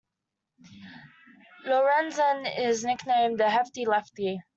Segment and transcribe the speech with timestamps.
[1.63, 4.41] Lorenzen is nicknamed the "Hefty Lefty".